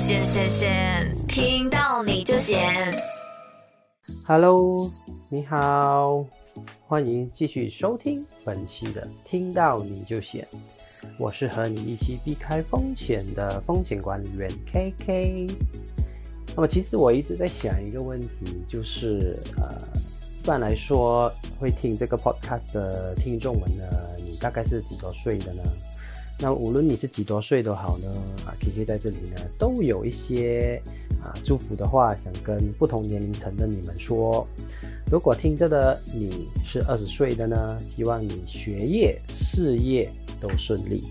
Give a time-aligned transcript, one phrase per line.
[0.00, 2.58] 先先先，听到你就闲。
[4.26, 4.90] Hello，
[5.28, 6.24] 你好，
[6.88, 10.48] 欢迎继续收听本期的《听到你就险》，
[11.18, 15.52] 我是和你一起避开风险的风险管理员 KK。
[16.56, 19.76] 那么，其实我一直在想一个问题，就是呃，
[20.42, 23.84] 一般来说会听这个 podcast 的听众们呢，
[24.24, 25.62] 你大概是几多岁的呢？
[26.42, 28.08] 那无论你是几多岁都好呢，
[28.46, 30.80] 啊，KK 在这里呢，都有一些
[31.22, 34.46] 啊祝福的话，想跟不同年龄层的你们说。
[35.12, 41.04] 如果听着的你是二十岁的呢，希望你学业、事业都顺利。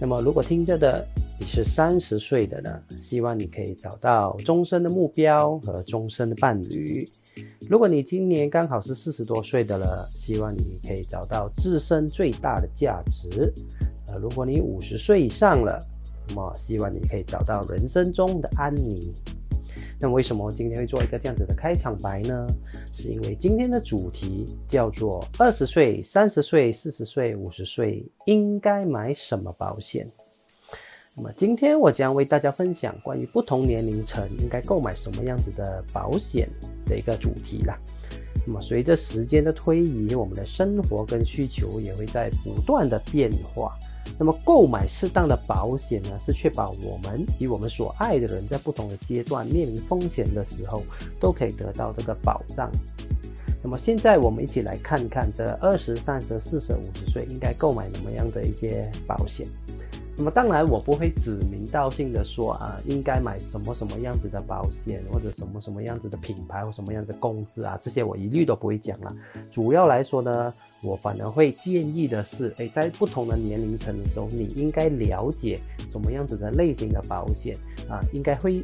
[0.00, 1.06] 那么如果听着的
[1.38, 7.06] 你是三十岁的呢，希望你可以找到终身的目标和终身的伴侣。
[7.68, 13.52] 如果你今年刚好是四十多岁的了，希望你可以找到自身最大的价值。
[14.18, 15.78] 如果你五十岁以上了，
[16.28, 19.12] 那么希望你可以找到人生中的安宁。
[19.98, 22.46] 那为什么今天会做一个这样子的开场白呢？
[22.92, 30.06] 是因为今天的主题叫做二十岁、三十岁、四十岁、五十岁应该买什么保险？
[31.14, 36.46] 那么今天我将为大家分享关于不同年龄层应该购买什么样子的保险
[36.84, 37.78] 的一个主题啦。
[38.46, 43.74] 那么随着时间的推移，我们的生活跟需求也会在不断的变化。
[44.18, 50.82] 那么购买适当的保险呢，是确保我们及我们所爱的人在不同的阶段面临风险的时候，
[51.20, 52.70] 都可以得到这个保障。
[53.62, 59.46] 那么现在我们一起来看看这二十三十、四十、五十岁应该购买什么样的一些保险。
[60.18, 69.14] 那么当然我不会指名道姓的说啊，应该买什么什么样子的保险，或者什么什么样子的品牌或什么样子的公司啊，这些我一律都不会讲了。
[69.50, 77.54] 主要来说呢，我反而会建议的是，诶，在不同的年龄层的时候，你应该了解什么样子的类型的保险
[77.86, 78.62] 啊，应该会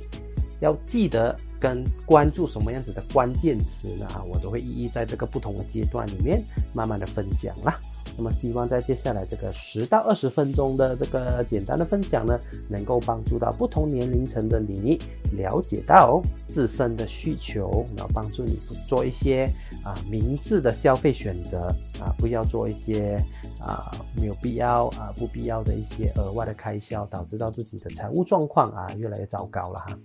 [0.60, 6.42] 要记得跟关注什么样子的关键词呢啊，我都会一一在这个不同的阶段里面
[6.72, 7.74] 慢慢的分享啦。
[8.16, 14.98] 那么希望在接下来这个十到二十分钟的这个简单的分享呢，能够帮助到不同年龄层的你
[15.32, 19.48] 了解到自身的需求，然后帮助你做一些
[19.84, 21.68] 啊明智的消费选择
[22.00, 23.22] 啊，不要做一些
[23.60, 29.98] 啊没有必要啊不必要的一些额外的开销，导致到自己的财务状况啊越来越糟糕了哈。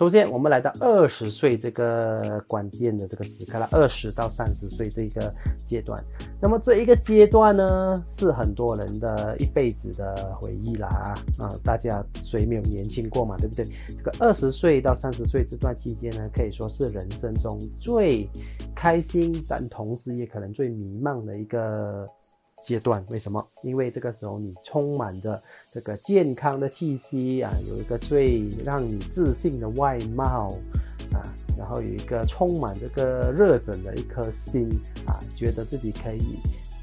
[0.00, 5.30] 首先，我们来到二十岁这个关键的这个时刻了，二十到三十岁这个
[5.62, 6.02] 阶段。
[6.40, 10.88] 那么这一个阶段呢，是很多人的一辈子的回忆啦
[11.38, 11.52] 啊！
[11.62, 13.66] 大家谁没有年轻过嘛，对不对？
[13.88, 18.26] 这个二十岁到三十岁这段期间呢，可以说是人生中最
[18.74, 22.08] 开心，但同时也可能最迷茫的一个
[22.62, 23.04] 阶段。
[23.10, 23.44] 为什么？
[23.62, 25.40] 因为这个时候你充满着
[25.72, 30.56] 这个健康的气息啊，有一个最让你自信的外貌。
[31.12, 31.26] 啊，
[31.58, 34.70] 然后有一个充满这个热忱的一颗心
[35.04, 36.38] 啊，觉得自己可以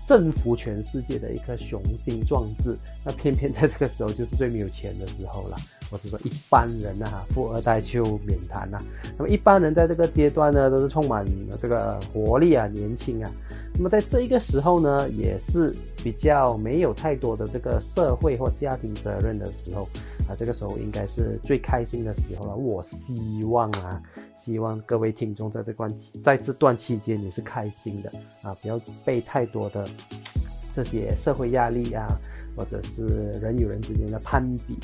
[0.05, 2.77] 征服全世界的一颗雄心壮志。
[3.05, 5.55] 那偏偏在这个时候就是最没有钱的时候了。
[5.89, 8.77] 我是说一般人啊，富二代就免谈了。
[9.17, 11.25] 那么一般人在这个阶段呢，都是充满
[11.57, 13.31] 这个活力啊，年轻啊。
[13.77, 19.87] 那么在这一个时候呢，也是比较没有太多的这个社会或家庭责任的时候。
[20.27, 22.53] 啊，这个时候应该是最开心的时候了。
[22.53, 24.01] 我希望啊，
[24.35, 25.89] 希望各位听众在这段
[26.21, 28.11] 在这段期间你是开心的
[28.41, 29.87] 啊，不要被太多的
[30.75, 32.09] 这些社会压力啊，
[32.57, 33.05] 或者是
[33.39, 34.77] 人与人之间的攀比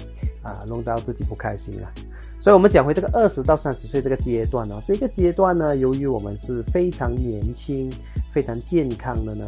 [0.44, 1.92] 啊，弄到自己不开心了。
[2.40, 7.92] 所以，我们讲回这个二十到三十岁这个阶段呢，这个阶段呢，由于我们是非常年轻、
[8.34, 9.46] 非常健康的呢。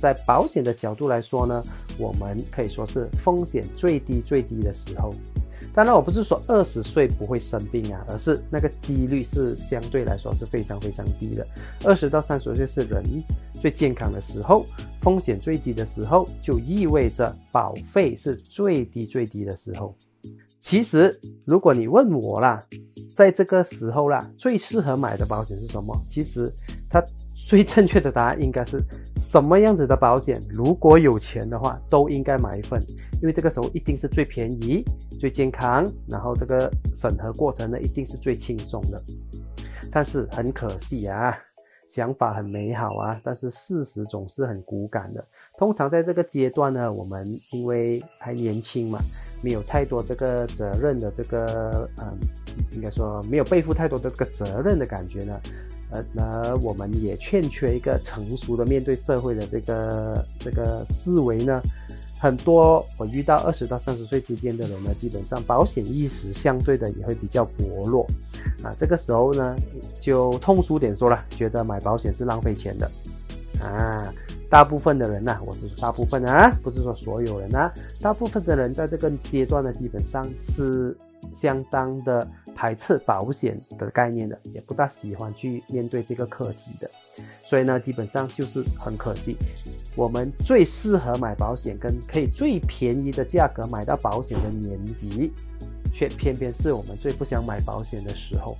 [0.00, 1.62] 在保险的角度来说呢，
[1.96, 5.14] 我们可以说是风险最低最低的时候。
[5.74, 11.46] 当然，我不是说二十岁不会生病啊，而是那个几率是相对来说是非常非常低的。
[11.84, 13.02] 二十到三十岁是人
[13.60, 14.66] 最健康的时候，
[15.00, 19.96] 风险最低的时候，就意味着保费是最低最低的时候。
[20.60, 22.60] 其实，如果你问我啦，
[23.14, 25.98] 在这个时候啦，最适合买的保险是什么？
[26.08, 26.52] 其实
[26.90, 27.02] 它。
[27.36, 28.82] 最正确的答案应该是
[29.16, 30.40] 什么样子的保险？
[30.48, 32.80] 如果有钱的话，都应该买一份，
[33.20, 34.82] 因为这个时候一定是最便宜、
[35.20, 39.00] 最健康，然后这个审核过程呢，一定是最轻松的。
[39.92, 41.36] 但是很可惜啊，
[41.88, 45.24] 想法很美好啊，但是事实总是很骨感的。
[45.58, 48.98] 通常在这个阶段呢，我们因为还年轻嘛，
[49.42, 52.16] 没有太多这个责任的这个，嗯，
[52.72, 55.38] 应该说没有背负太多的这个责任的感觉呢。
[55.94, 61.62] 呃，那我们也欠缺一个成熟的面对社会的这个这个思维呢，
[62.18, 68.04] 很多我遇到二十到三十岁之间的人呢，基本上保险意识相对的也会比较薄弱
[68.62, 68.74] 啊。
[68.76, 69.54] 这个时候呢，
[70.00, 72.90] 就通俗点说了，觉得买保险是浪费钱的
[73.62, 74.12] 啊。
[74.50, 80.96] 大部分的人呢，我是说大部分啊，不是说所有人啊，大部分的人在这个阶段呢，基本上是
[81.32, 86.90] 相当的排斥保险的概念的，也不大喜欢去面对这个课题的。
[87.44, 89.36] 所以呢，基本上就是很可惜，
[89.96, 95.32] 我们最适合买保险跟可以最便宜的价格买到保险的年纪，
[95.92, 98.56] 却偏偏是我们最不想买保险的时候。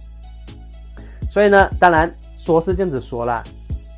[1.30, 3.42] 所以呢，当然说是这样子说啦，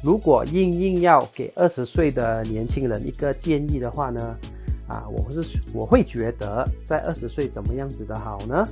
[0.02, 4.37] 如果硬硬要给二十岁的年轻人一个建议的话呢，
[4.88, 8.66] 啊，我是我会觉得在二十岁怎么样子的好呢？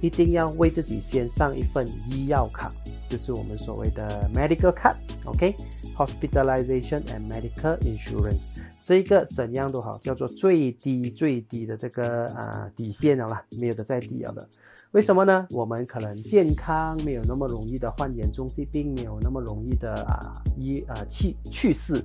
[0.00, 2.72] 一定要为自己先上一份医药卡。
[3.08, 14.48] 就是我们所谓的 medical card，OK，hospitalization and medical insurance，这个怎样都好，叫做最低最低的这个啊底线了啦，没有的再低了的。
[14.92, 15.44] 为什么呢？
[15.50, 22.00] 我们可能健康没有那么容易的患严重疾病，没有那么容易的啊医啊去去世。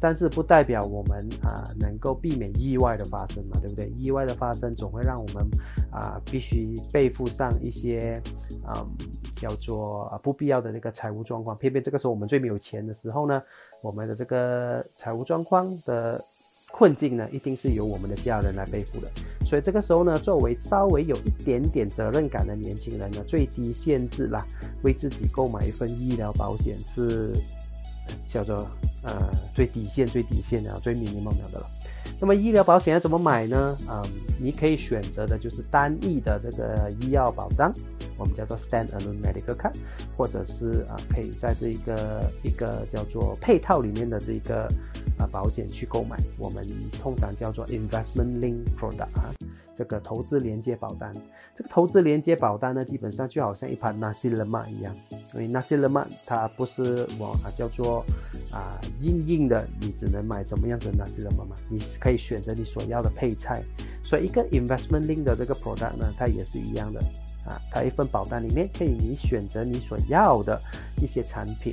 [0.00, 3.90] 但是不代表我们啊能够避免意外的发生嘛，对不对？
[3.98, 5.46] 意外的发生总会让我们
[5.90, 8.20] 啊必须背负上一些
[8.64, 8.86] 啊
[9.34, 11.56] 叫做不必要的那个财务状况。
[11.56, 13.42] 偏偏这个时候我们最没有钱的时候呢，
[13.80, 16.22] 我们的这个财务状况的
[16.70, 19.10] 困境呢，一定是由我们的家人来背负的。
[19.46, 24.44] 所以这个时候呢，作为稍微有一点点责任感的年轻人呢，最低限制啦，
[24.82, 27.34] 为自己购买一份医疗保险是
[28.26, 28.68] 叫做。
[29.04, 31.66] 呃，最底线、最底线的、最 minimum 的了。
[32.20, 33.78] 那么医疗保险要怎么买呢？
[33.88, 34.04] 嗯，
[34.40, 37.72] 你可以选择的就是单一的这个医药保障，
[38.18, 39.74] 我们叫做 stand-alone medical card，
[40.16, 44.64] 或者是啊，可以在这一个一个叫做配套里面的这个
[45.18, 46.62] 啊保险去购买，我们
[47.00, 49.32] 通常叫做 investment link product 啊。
[49.76, 51.14] 这个投资连接保单，
[51.56, 54.92] 这个投资连接保单呢，基本上就好像一盘纳西勒曼一样，
[55.32, 58.04] 因为纳西勒曼它不是我啊叫做
[58.52, 63.62] 啊硬硬的，你只能买怎么样的纳西勒曼嘛，你可以选择你所要的配菜，
[64.02, 67.00] 所以一个 investment link 的这个 product 呢，它也是一样的
[67.48, 70.60] 啊，它一份保单里面可以你选择你所要的
[71.02, 71.72] 一些产品。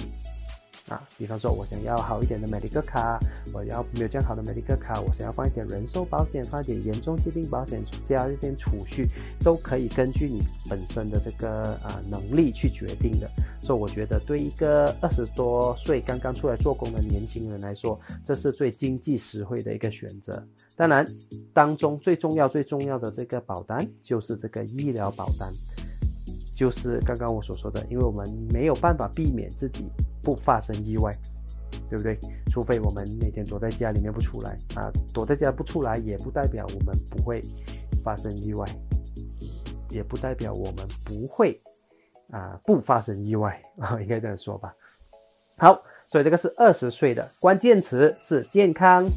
[0.88, 3.20] 啊，比方说，我想要好一点的 medical 卡，
[3.52, 9.08] 我要没有这样好的 medical 卡，我想要放一点人寿保险，放一点严重疾病保险，加一点储蓄，
[9.44, 13.28] 都可以根据你本身的这个啊能力去决定的。
[13.64, 20.48] 所以我觉得，对一个二十多岁刚刚出来做工的年轻人来说，这是最经济实惠的一个选择。
[20.76, 21.06] 当然，
[21.54, 25.52] 当中最重要、最重要的这个保单就是这个医疗保单，
[26.56, 29.86] 就是刚刚我所说的，因为我们没有办法避免自己。
[30.26, 31.16] 不发生意外，
[31.88, 32.20] 对不对？
[32.52, 37.44] 除非我们每天躲在家里面不出来啊，躲在家不出来，也不代表我们不会
[38.04, 38.66] 发生意外，
[39.92, 41.62] 也不代表我们不会
[42.32, 44.74] 啊不发生意外啊，应该这样说吧。
[45.58, 49.08] 好，所以这个是二十岁的关键词是健康、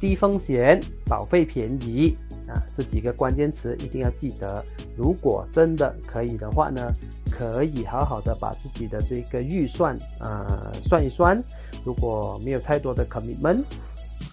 [0.00, 2.16] 低风险、保费便宜
[2.48, 4.64] 啊，这几个关键词一定要记得。
[4.96, 6.92] 如果真的可以的话呢？
[7.30, 11.42] 可以好好的把自己的这个预算啊算一算，
[11.84, 13.62] 如果没有太多的 commitment，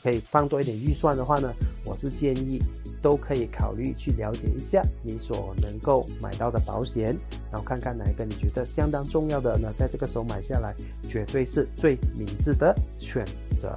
[0.04, 1.50] 可以放多一点预算的话呢，
[1.86, 2.60] 我是建议
[3.02, 7.16] 都可以考虑去了解一下你所能够买到的保险，
[7.50, 10.74] 然后看看哪一个你觉得相当重要的呢，在这个时候买下来
[11.08, 13.24] 绝对是最明智的选
[13.58, 13.74] 择。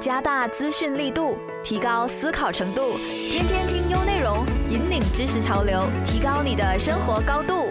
[0.00, 2.98] 加大资讯力度，提高思考程度，
[3.30, 7.66] 天天听优内容，引领知识潮流，提高你的生活高度。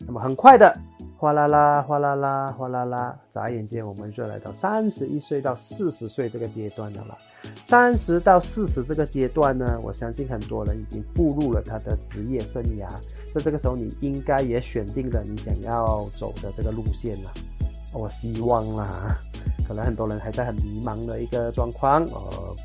[0.00, 0.76] 那么很快的，
[1.16, 7.16] 哗啦啦，哗啦啦，哗啦啦，眨眼间我们就来到三十一岁到四十岁这个阶段了。
[7.64, 12.88] 三十到四十这个阶段呢，我相信很多人已经步入了他的职业生涯，
[13.34, 17.30] 在这个时候你应该也选定了你想要走的这个路线了。
[17.92, 19.18] 我希望啦，
[19.66, 22.56] 可能很多人还在很迷茫的一个状况，呃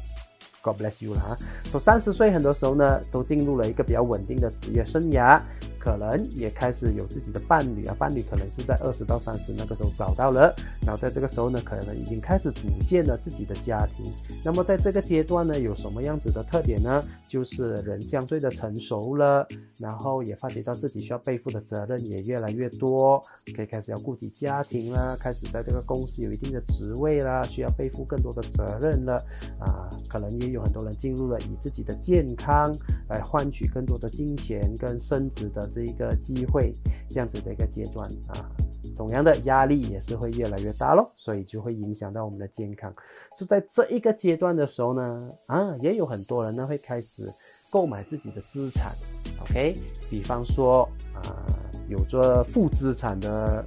[0.62, 1.38] ，God bless you 啦哈。
[1.72, 5.42] 从三十岁很多时候呢，都进入了一个比较稳定的职业生涯。
[5.86, 10.52] 可能也开始有自己的伴侣啊，伴侣可能是在二十到三十那个时候找到了，
[10.84, 14.12] 然后在这个时候呢，可能已经开始组建了自己的家庭。
[14.44, 17.04] 那么在这个阶段呢，有什么样子的特点呢？
[17.28, 23.22] 就是人相对的成熟了，然后也发觉到自己需要背负的责任也越来越多，
[23.56, 29.24] 可以开始要顾及家庭了，开始在这个公司有一定的职位啦，需要背负更多的责任了
[29.60, 29.88] 啊。
[30.10, 32.74] 可能也有很多人进入了以自己的健康
[33.08, 35.70] 来换取更多的金钱跟升职的。
[35.76, 36.72] 是一个机会，
[37.10, 38.50] 这样子的一个阶段啊，
[38.96, 42.94] 同样的压力也是会越来越大咯，所以就会影响到我们的健康。
[43.38, 47.30] 是在这一个阶段的时候呢，啊，也有很多人呢会开始
[47.70, 48.94] 购买自己的资产
[49.42, 49.76] ，OK，
[50.10, 51.44] 比方说啊，
[51.90, 53.66] 有着负资产的。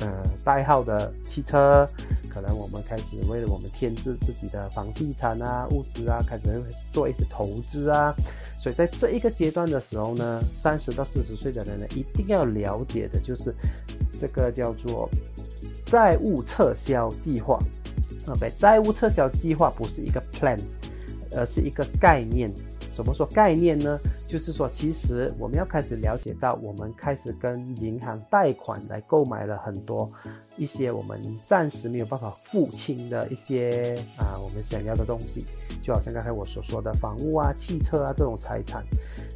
[0.00, 1.88] 呃，代号的汽车，
[2.28, 8.12] 可能我们开始为了我们添置自己的房地产啊、物资啊，开始做一些投资啊。
[8.60, 13.54] 所以在这一个阶段的时候呢，三十到四十岁的人呢，一定要了解的就是
[14.18, 15.08] 这个叫做
[15.86, 17.58] 债务撤销计划。
[18.26, 20.58] OK，债务撤销计划不是一个 plan，
[21.36, 22.50] 而是一个概念。
[22.90, 23.98] 什么说概念呢？
[24.34, 30.10] 就是说，其实我们要开始了解到，我们开始跟银行贷款来购买了很多
[30.56, 35.46] 一些我们暂时没有办法付清的一些啊，我们想要的东西，
[35.84, 38.82] 就好像刚才我所说的房屋啊、汽车啊这种财产。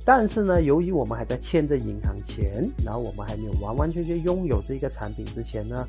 [0.05, 5.87] 但是呢，由于我们还在欠着银行钱，然后我们还没有完完全全拥有这个产品之前呢，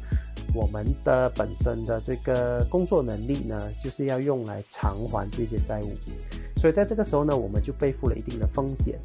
[0.53, 5.89] 我们的本身的这个工作能力呢，就是要用来偿还这些债务。
[6.59, 8.99] 所以在这个时候呢，我们就背负了一定的风险。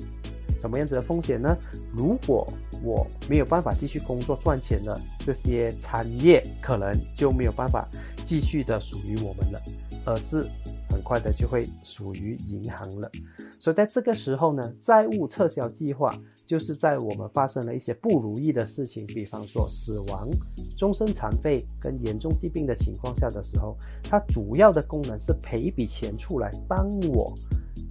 [0.61, 1.57] 什么样子的风险呢？
[1.93, 2.51] 如果
[2.83, 7.87] 我没有办法继续工作赚钱了，这些产业可能就没有办法
[8.25, 9.63] 继续的属于我们了，
[10.05, 10.49] 而是
[10.91, 13.11] 很快的就会属于银行了。
[13.65, 20.29] 所以在这个时候呢，债务撤销计划就是在我们发生了一些不如意的事情，比方说死亡、
[20.77, 27.33] 终身残废跟严重疾病的情况下的时候，它主要的功能是赔一笔钱出来帮我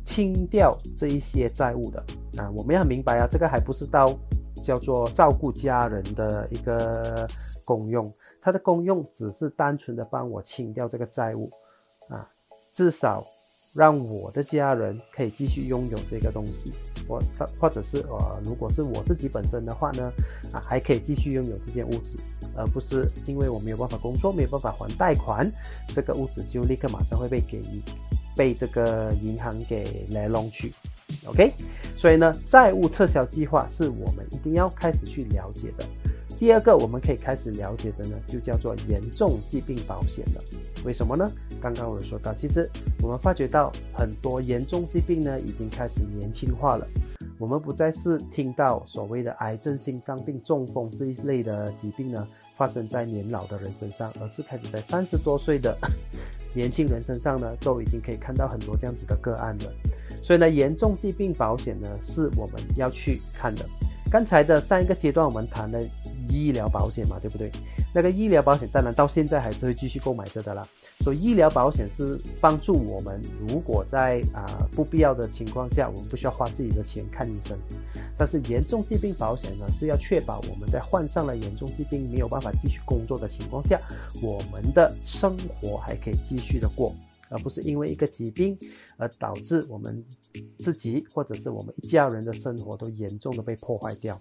[0.06, 2.00] 清掉这一些债务的
[2.38, 2.52] 啊。
[2.56, 4.06] 我们要明白啊，这个还不是到
[4.64, 7.28] 叫做照顾家人的一个
[7.66, 11.50] 功用，它的功用只是单纯的帮我清掉这个债务
[12.10, 12.30] 啊，
[12.76, 13.26] 至少。
[13.74, 16.72] 让我的家人可以继续拥有这个东西，
[17.08, 17.22] 或
[17.60, 20.12] 或者是呃，如果是我自己本身的话呢，
[20.52, 22.18] 啊，还可以继续拥有这件物质，
[22.56, 25.52] 而不是因为我没有办法工作，没有办法还贷款，
[25.88, 27.62] 这个物质就立刻马上会被给
[28.36, 30.74] 被这个银行给来弄去
[31.26, 31.52] ，OK？
[31.98, 35.86] 所以呢，债务撤销计划是我们一定要开始去了解的。
[36.44, 40.44] 第二个我们可以开始了解的呢，就叫做严重疾病保险了。
[40.84, 41.32] 为什么呢？
[41.62, 42.70] 刚刚我有说到，其实
[43.02, 46.86] 我们发觉到很多严重疾病呢，已经开始年轻化了。
[47.40, 55.74] 我们不再是听到所谓的癌症、心脏病、中风这一类的疾病呢，发生在年老的人身上，而是开始在三十多岁的
[56.54, 59.72] 年轻人身上呢，都已经可以看到很多这样子的个案了。
[60.22, 63.66] 所以呢，严重疾病保险呢，是我们要去看的。
[64.12, 65.80] 刚才的上一个阶段，我们谈了。
[66.40, 67.52] 医疗保险嘛，对不对？
[67.94, 70.68] 那个医疗保险当然到现在还是会继续购买着的啦。
[71.02, 77.58] 所以医疗保险是帮助我们，如果在啊不必要的情况下，我们不需要花自己的钱看医生。
[78.18, 83.80] 但是严重疾病保险呢，是要确保我们在患上了严重疾病没有办法继续工作的情况下，
[84.22, 86.96] 我们的生活还可以继续的过。
[87.34, 88.56] 而不是因为一个疾病
[88.98, 90.06] 而导致我们
[90.60, 94.18] 自己或者是我们一家人的生活都严重的被破坏掉。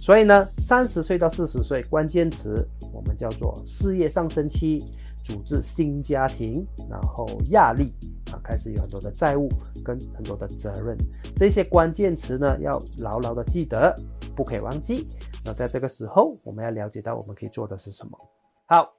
[0.00, 4.78] 所以呢，三十岁到四十岁，关键词我们叫做事业上升期，
[5.24, 7.92] 组织新家庭，然后压力
[8.30, 9.48] 啊，开始有很多的债务
[9.82, 10.96] 跟很多的责任。
[11.36, 13.96] 这些关键词呢，要牢牢的记得，
[14.36, 15.08] 不可以忘记。
[15.44, 18.18] 那在这个时候，我们要了解到我们可以做的是什么。
[18.66, 18.92] 好。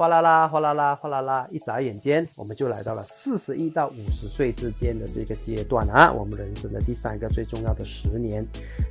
[0.00, 1.46] 哗啦啦，哗啦啦，哗啦啦！
[1.50, 8.42] 一眨眼间，我们就来到了四十一到五十岁之间的这个阶段啊，我们人生的第三个最重要的十年。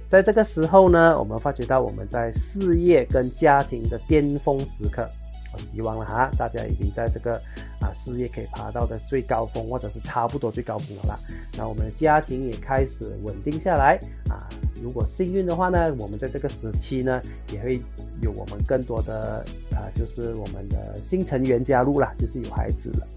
[0.07, 5.09] 在这个时候呢，我们发觉到我们在事业跟家庭的巅峰时刻。
[5.51, 7.41] 我希望了哈，大家已经在这个
[7.81, 11.19] 啊事业可以爬到的最高峰，或者是差不多最高峰了啦。
[11.57, 13.99] 那我们的家庭也开始稳定下来
[14.29, 14.45] 啊。
[14.81, 17.19] 如果幸运的话呢，我们在这个时期呢，
[17.51, 17.81] 也会
[18.21, 23.07] 有我们更多的啊，就是我们的新成员加入了，就是有孩子了。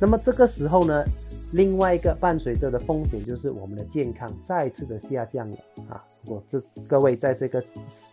[0.00, 1.04] 那么这个时候呢，
[1.52, 5.56] 另外一个伴随着的风险就是我们的健康再次的下降了
[5.88, 6.04] 啊。
[6.24, 7.62] 如果这各位在这个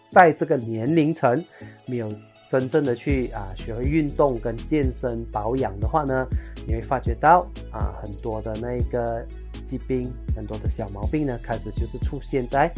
[0.10, 1.44] 在这个年龄层
[1.86, 2.12] 没有
[2.50, 6.26] 真正的去啊学会运动跟健身保养的话呢，
[6.68, 9.26] 你会发觉到啊很多的那个。
[9.66, 12.72] 疾病很多的小毛病呢，开始就是出现在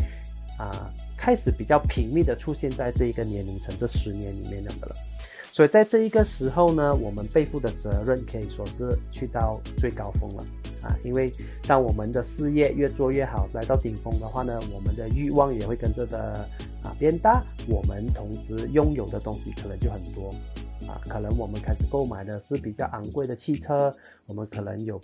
[0.57, 4.95] 啊，开始比较频密的出现在这一个年龄层，这十年里面的了。
[5.51, 10.43] 所以在这一个时候呢，我们背负的责任可以说是去到最高峰了
[10.83, 10.95] 啊！
[11.03, 11.31] 因为
[11.65, 16.47] 当我们的事业越做越好，来到顶峰的话呢，我们的欲望也会跟着的
[16.83, 20.31] 啊变大，我们同时拥有的东西可能就很多。
[20.87, 23.93] 啊，可能我们开始购买的是比较昂贵的汽车，
[24.29, 24.99] 我们可能有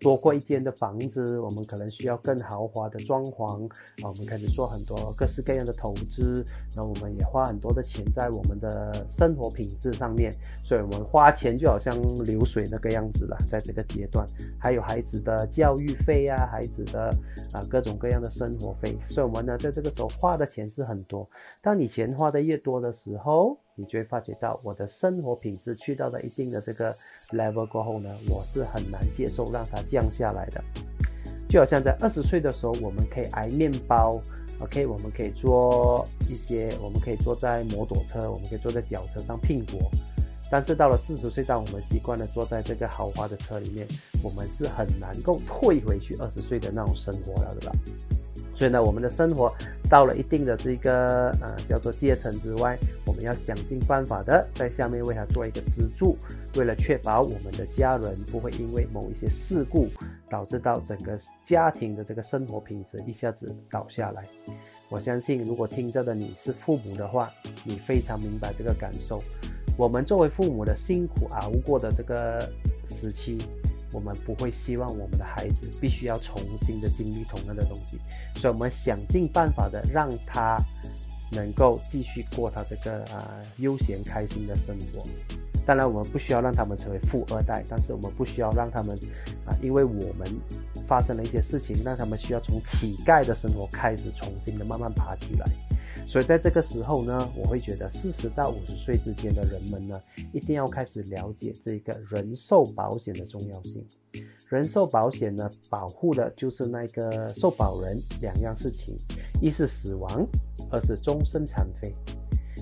[0.00, 3.66] 多过一间的房子，我们可能需要更豪华的装潢
[4.02, 6.42] 啊，我们开始做很多各式各样的投资，
[6.74, 10.32] 那我们也花很多的钱在我们的生活品质上面，
[10.64, 14.26] 所以我们花钱就好像流水那个样子了，在这个阶段，
[14.58, 17.10] 还有孩子的教育费啊，孩子的
[17.52, 21.28] 啊各种各样的生活费，所以我们呢在这个时候花的钱是很多，
[21.60, 23.58] 当你钱花的越多的时候。
[23.78, 26.96] 你就会发觉到，我的生活品质去到了一定的这个
[27.30, 30.64] level 过后呢，我是很难接受让它降下来的。
[31.46, 34.18] 就好像在二十岁的时候，我们可以挨面包
[34.60, 39.78] ，OK，我们可以做一些，我们可以坐在摩托车，我们可以坐在脚车上拼搏。
[40.50, 43.86] 但是到了四十岁，当我们习惯了坐在这个豪华的车里面，
[44.24, 47.76] 我们是很难够退回去二十岁的那种生活了的吧？
[48.56, 49.54] 所以呢，我们的生活
[49.90, 56.16] 到了一定的这个呃叫做阶层之外，我们要想尽办法的在下面为他做一个资助，
[56.56, 59.88] 为了确保我们的家人不会因为某一些事故
[60.30, 64.24] 导致到整个家庭的这个生活品质一下子倒下来。
[64.88, 67.30] 我相信，如果听着的你是父母的话，
[67.62, 69.22] 你非常明白这个感受。
[69.76, 72.40] 我们作为父母的辛苦熬过的这个
[72.86, 73.36] 时期。
[73.96, 77.98] 我们不会希望我们的孩子必须要重新的经历同样的东西，
[78.38, 80.58] 所以我们想尽办法的让他
[81.32, 85.08] 能够继续过他这个啊悠闲开心的生活。
[85.64, 88.94] 当然，我们不需要让他们成为富二代，但是我们不需要让他们
[89.46, 90.28] 啊，因为我们
[90.86, 95.46] 发生了一些事情，让他们需要从乞丐的生活开始重新的慢慢爬起来。
[96.06, 100.00] 所以在这个时候呢，我会觉得四十到五十岁之间的人们呢，
[100.32, 103.84] 一定要开始了解这个人寿保险的重要性。
[104.48, 108.94] 人寿保险呢，保护的就是那个受保人两样事情：
[109.42, 110.24] 一是死亡，
[110.70, 111.92] 二是终身残废。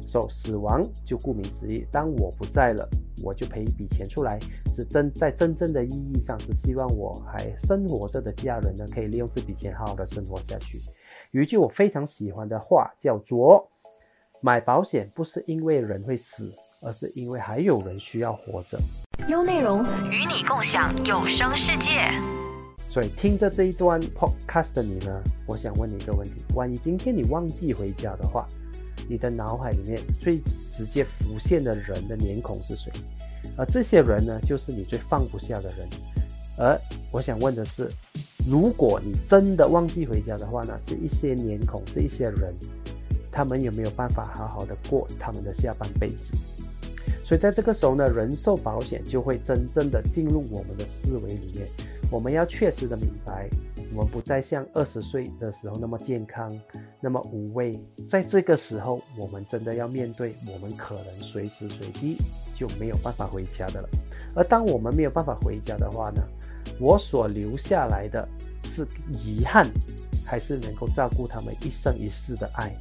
[0.09, 2.89] 说死亡就顾名思义，当我不在了，
[3.23, 4.39] 我就赔一笔钱出来，
[4.75, 10.81] 是真在真正的意义上是希望我还生活着的家人呢，可以利用这笔钱好好的生活下去。
[11.35, 13.69] 有一句我非常喜欢的话，叫做
[14.41, 18.79] “买保险不是因为人会死，而是因为还有人需要活着”。
[19.29, 22.09] 优内容与你共享有声世界。
[22.89, 28.47] 所以听着这一段 podcast 的你呢，我想问你一个问题：万一今天你忘记回家的话，
[29.09, 30.39] 你的脑海里面最
[30.73, 32.93] 直接浮现的人的脸孔是谁？
[33.59, 35.89] 而这些人呢，就是你最放不下的人。
[36.57, 37.91] 而我想问的是。
[38.47, 40.79] 如果你真的忘记回家的话呢？
[40.85, 42.55] 这一些脸孔，这一些人，
[43.33, 46.37] 他们有没有办法好好的过他们的下半辈子？
[47.23, 51.67] 所以在这个时候呢，人寿保险就会真正的进入我们的思维里面。
[52.11, 53.49] 我们要确实的明白，
[53.95, 56.55] 我们不再像二十岁的时候那么健康，
[57.01, 57.81] 那么无畏。
[58.07, 62.19] 在这个时候，我们真的要面对，我们可能随时随地
[62.55, 63.89] 就没有办法回家的了。
[64.35, 66.23] 而当我们没有办法回家的话呢？
[66.81, 68.29] 我所留下来的
[68.65, 69.71] 是遗憾，
[70.27, 72.75] 还是能够照顾他们一生一世的爱？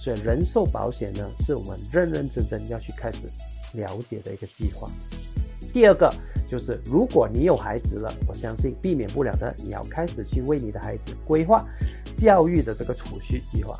[0.00, 3.28] 所以人寿保险呢，是我们认认真真要去开始
[3.74, 4.90] 了解的一个计划。
[5.72, 6.12] 第二个
[6.48, 11.64] 就是，如果你有孩子了，我相信避免不了的，你要开始去为你的孩子规划
[12.16, 13.78] 教育的这个储蓄计划，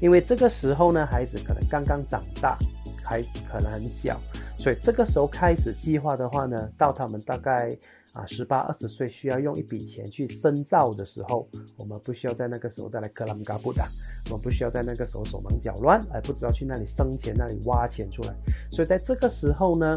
[0.00, 2.56] 因为这个时候呢，孩子可能刚刚长大，
[3.04, 4.18] 还可能很小，
[4.56, 7.76] 所以这个时候开始计划的话呢，到他们大概。
[8.14, 13.84] 啊，十八二十岁需要用一笔钱去深造的时候，我们不需要在那个时候再来克拉姆嘎布的，
[14.26, 18.34] 我们不需要在那个时候手忙脚乱，而不知道去那里生钱、那里挖钱出来。
[18.70, 19.96] 所以在这个时候呢，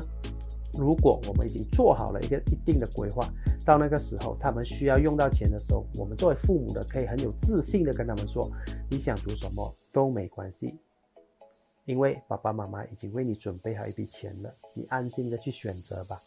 [0.74, 3.24] 如果我们已经做好了一个一定的规划，
[3.64, 8.50] 到那个时候他们需要用到钱的时候，我们作为父母的可以很有自信的跟他们说：
[8.90, 10.74] 你想读什么都没关系，
[11.86, 16.18] 因为爸爸妈妈已经为你准备好一笔钱了，你安心的去选择吧。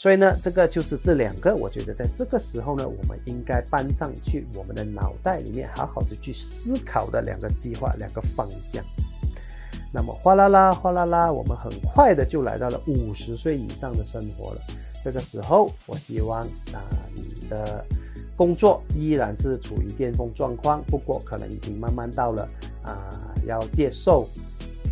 [0.00, 8.80] 所以呢，这个就是这两个，我觉得在这个时候呢，我们应该搬上去我们的脑袋里面，好好的去思考的两个计划、两个方向。
[9.92, 14.60] 那么哗啦啦、哗啦啦，我们很快的就来到了五十岁以上的生活了。
[15.04, 16.78] 这个时候，我希望啊，
[17.16, 17.84] 你的
[18.36, 22.48] 工作依然是处于巅峰状况，不过可能已经慢慢到了
[22.84, 24.28] 啊，要接受。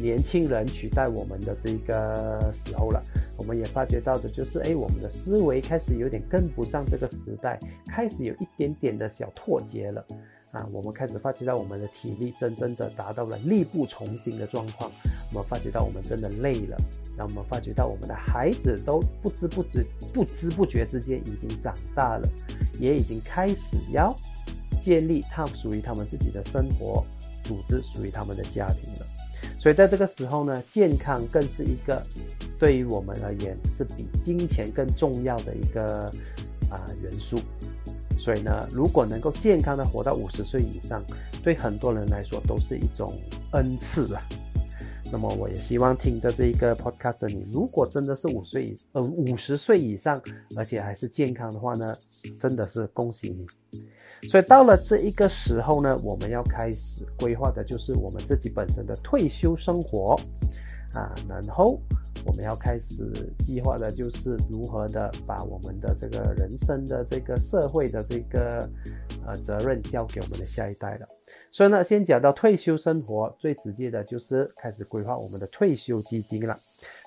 [0.01, 3.03] 年轻人取代我们的这个时候了，
[3.37, 10.05] 我们也发觉到的就是，哎，我们的思维开始有点跟不上这个时代，开始有一点点的小脱节了，
[10.53, 14.91] 啊，我们开始发觉到我们的体力真正的达到了力不从心的状况，
[15.33, 16.77] 我们发觉到我们真的累了，
[17.17, 22.29] 让我们发觉到我们的孩子都不知不知、不知不觉之间已经长大了，
[22.79, 24.15] 也已经开始要
[24.83, 27.03] 建立他们属于他们自己的生活
[27.43, 29.07] 组织，属于他们的家庭了。
[29.67, 32.01] 所以在这个时候呢，健康更是一个
[32.57, 36.05] 对于我们而言是比金钱更重要的一个
[36.71, 37.37] 啊元素。
[38.17, 41.03] 所以呢，如果能够健康的活到五十岁以上，
[41.43, 43.19] 对很多人来说都是一种
[43.55, 44.23] 恩赐了。
[45.13, 50.21] 那么我也希望听着这一个 podcast 的你，如果真的是五岁呃五十岁以上，
[50.57, 51.95] 而且还是健康的话呢，
[52.41, 53.47] 真的是恭喜你。
[54.29, 60.17] 所以到了这一个时候呢，我们要开始规划的就是我们自己本身的退休生活
[60.93, 61.81] 啊，然后
[62.25, 63.05] 我们要开始
[63.39, 68.69] 计划的就是如何的把我们的这个人生的这个社会的这个
[69.25, 71.07] 呃责任交给我们的下一代了。
[71.57, 76.55] 所以呢，先讲到退休生活，最直接的就是开始规划我们的退休基金了。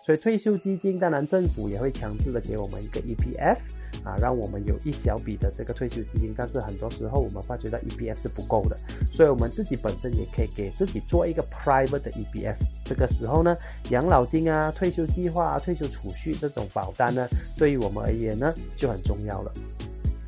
[0.03, 3.57] 所以退休基金，当然政府也会强制的给我们一个 EPF
[4.03, 6.33] 啊，让我们有一小笔的这个退休基金。
[6.35, 8.75] 但是很多时候我们发觉到 EPF 是不够的，
[9.13, 12.55] 所以我们自己本身也可以给自己做一个 private 的 EPF。
[12.83, 13.55] 这个时候呢，
[13.91, 19.53] 养老金啊、退休计划啊、退休储蓄这种保单呢，对于我们而言呢，就很重要了。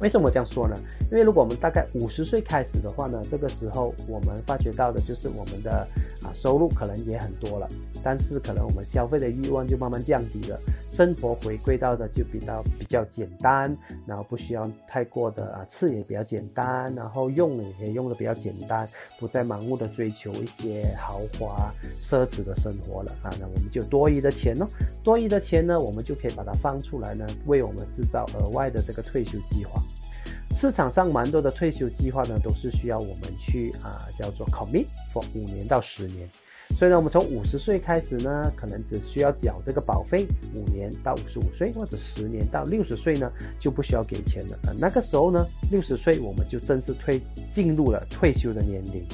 [0.02, 0.76] 为什么这样说呢？
[1.12, 5.88] 因为如果我们大概五十岁开始的话呢，这个时候我们发觉到的就是我们的
[6.24, 7.68] 啊收入可能也很多了，
[8.04, 18.88] 但是可能我们消费的欲望就慢慢降低了，生活回归到的就比较比较简单，然后不需要太过的啊吃也比较简单，然后用也用的比较简单，
[19.20, 24.68] 不再盲目的追求一些豪华奢侈的生活了啊，那我们就多余的钱呢，
[25.04, 29.82] 多余的钱呢，我们就可以把它放出来呢，为我们制造额外的这个退休计划。
[30.56, 36.30] 市场上蛮多的退休计划呢，都是需要我们去啊，叫做 commit for 五年到十年。
[36.78, 44.60] 所以呢，我们从五十岁开始呢，可能只需要缴这个保费五年到五十五岁，或者十年到六十岁呢，就不需要给钱了。
[44.64, 47.20] 呃，那个时候呢，六十岁我们就正式退
[47.52, 49.06] 进入了退休的年龄。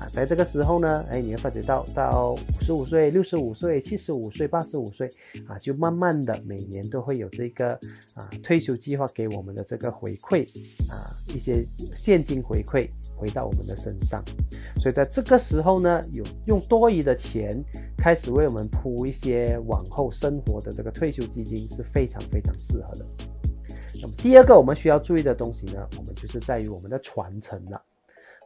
[0.00, 5.06] 啊，在这个时候呢，哎，你会发觉到到五十五岁、六十五岁、七十五岁、八十五岁，
[5.46, 7.74] 啊，就慢慢的每年都会有这个
[8.14, 10.42] 啊退休计划给我们的这个回馈
[10.90, 11.62] 啊一些
[11.94, 14.24] 现金回馈回到我们的身上，
[14.80, 17.62] 所以在这个时候呢，有用多余的钱
[17.98, 23.04] 开始为我们铺一些往后生活的这个退休基金是非常非常适合的。
[24.00, 27.82] 那么第二个我们需要注意的东西呢，我们就是在于我们的传承了。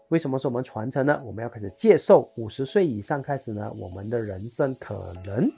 [0.08, 1.20] 为什么说我们传承呢？
[1.24, 5.50] 我们要开始接受五十岁以上开始呢，我们的人生可能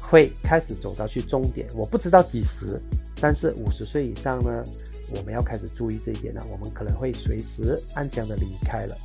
[0.00, 1.68] 会开始走到去终点。
[1.74, 2.80] 我不知道几时，
[3.20, 4.64] 但是五十岁以上呢，
[5.14, 6.44] 我们要开始注意这一点了。
[6.50, 8.96] 我们可能会随时安详的离开了。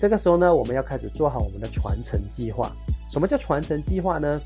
[0.00, 2.72] 这个时候呢，我们要开始做好我们的传承计划。
[3.10, 4.40] 什么叫传承计划呢？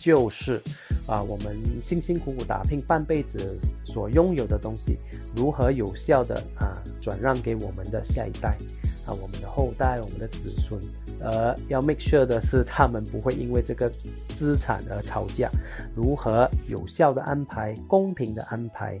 [0.00, 0.62] 就是
[1.06, 4.98] 啊，我们辛辛苦苦打拼半辈子所拥有的东西，
[5.34, 8.56] 如何有效的啊转让给我们的下一代。
[9.06, 10.80] 啊，我们的后代，我们的子孙，
[11.20, 13.88] 而，要 make sure 的是，他们不会因为这个
[14.36, 15.50] 资产而吵架。
[15.94, 19.00] 如何有效的安排，公平的安排？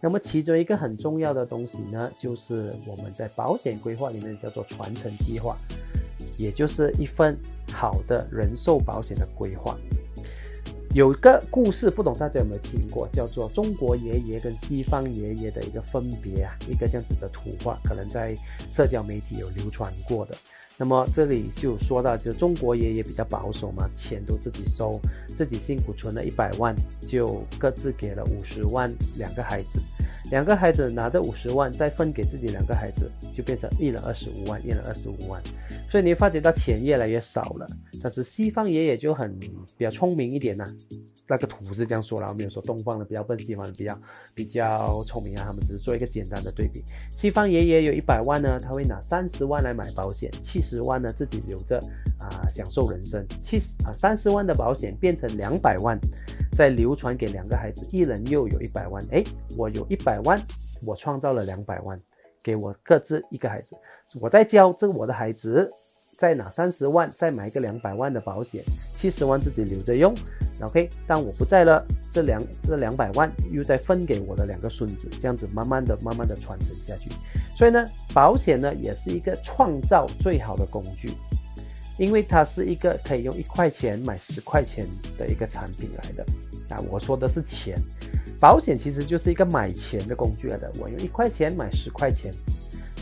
[0.00, 5.56] 那么其中一个很重要的东西呢，就是我们在保险规划里面叫做传承计划，
[6.38, 7.36] 也就是一份
[7.72, 9.76] 好的人寿保险的规划。
[10.94, 18.32] 有个故事，不懂大家有没有听过，叫做中国爷爷跟西方爷爷的一个分别啊，一个这样子的图画，可能在
[18.70, 20.36] 社交媒体有流传过的。
[20.76, 25.00] 那么这里就说到，就中国爷爷比较保守嘛，钱都自己收，
[25.36, 26.72] 自己辛苦存了一百万，
[27.08, 29.80] 就各自给了五十万两个孩子，
[30.34, 35.40] 两个孩子拿着五十万再分给自己两个孩子，就变成一人二十五万，一人二十五万。
[35.88, 37.64] 所以你发觉到钱越来越少了，
[38.02, 40.66] 但是西方爷爷就很比较聪明一点呐。
[41.26, 43.98] 那个图是这样说了，没有说东方的比较笨，西方的比较
[44.34, 45.44] 比较聪明啊。
[45.46, 46.84] 他们只是做一个简单的对比。
[47.10, 51.78] 西方爷爷有一百万呢，他会拿三十万来买保险，七十万呢自己留着
[52.18, 53.24] 啊享受人生。
[53.42, 55.98] 七十啊三十万的保险变成两百万，
[56.52, 59.02] 再流传给两个孩子，一人又有一百万。
[59.10, 59.24] 哎，
[59.56, 60.38] 我有一百万，
[60.84, 61.98] 我创造了两百万，
[62.42, 63.74] 给我各自一个孩子，
[64.20, 65.70] 我在教这我的孩子。
[66.16, 68.62] 再拿三十万，再买一个两百万的保险，
[68.96, 70.14] 七十万自己留着用。
[70.60, 77.10] OK，当我不在了，这两这两百万又再分给我的两个孙子，这样子慢慢的、慢慢的传承下去。
[77.56, 81.10] 所以呢，保险呢也是一个创造最好的工具，
[81.98, 84.86] 因为它是一个可以用一块钱买十块钱
[85.18, 86.24] 的一个产品来的。
[86.68, 87.76] 啊，我说的是钱，
[88.38, 90.72] 保险其实就是一个买钱的工具来的。
[90.78, 92.32] 我用一块钱买十块钱，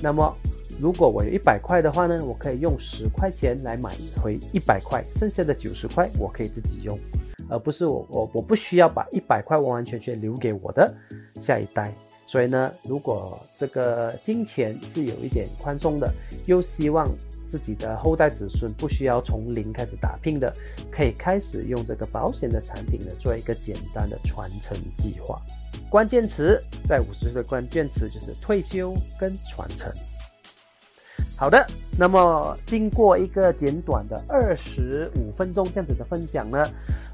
[0.02, 0.34] 那么。
[0.80, 6.98] 如果我有一百块的话呢，我可以用十块钱来买回一百块，剩下的九十块我可以自己用，
[7.52, 10.92] 而不是我我我不需要把一百块完完全全留给我的
[11.38, 11.92] 下一代。
[12.26, 16.10] 所以呢，如果这个金钱是有一点宽松的，
[16.46, 17.06] 又希望
[17.46, 20.50] 自己的后代子孙不需要从零开始打拼的，
[20.90, 25.38] 可以开始用这个保险的产品呢做一个简单的传承计划。
[25.90, 29.92] 关键词在五十岁的关键词就是退休跟传承。
[31.36, 31.66] 好的，
[31.98, 36.64] 那么经过一个简短的二十五分钟这样子的分享呢，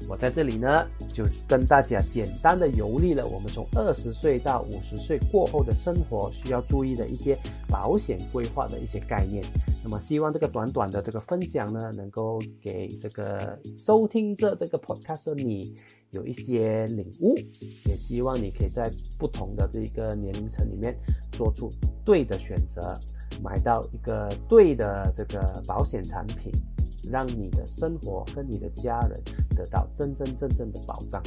[0.07, 7.37] 我在这里呢就跟大家简单的游历了我们从二十岁到五十岁过后的生活需要注意的一些
[7.67, 9.43] 保险规划的一些概念。
[9.83, 15.75] 那么希望这个短短的这个分享呢，能够给这个收听着这个 podcast 的你
[16.11, 17.35] 有一些领悟，
[17.85, 20.97] 也希望你可以在不同的这个年龄层里面
[21.33, 21.69] 做出
[22.05, 22.81] 对的选择。
[23.43, 26.51] 买到一个对的这个保险产品，
[27.11, 29.21] 让你的生活跟你的家人
[29.55, 31.21] 得到真真正正的保障。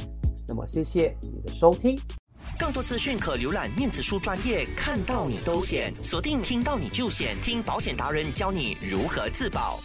[0.47, 1.97] 那么，谢谢你的收听。
[2.59, 9.79] 更多资讯可浏览面子书专业，看到你都险，锁定听到你就险，听保险达人教你如何自保。